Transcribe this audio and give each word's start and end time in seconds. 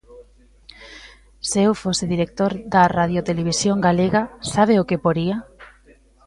Se 1.49 1.59
eu 1.67 1.73
fose 1.83 2.11
director 2.13 2.51
da 2.73 2.83
Radiotelevisión 2.97 3.77
Galega, 3.87 4.21
¿sabe 4.53 4.73
o 4.81 4.87
que 4.89 5.03
poría? 5.05 5.37